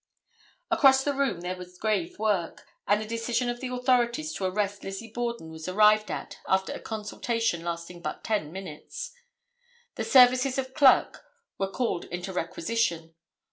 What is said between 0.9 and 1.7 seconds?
the room there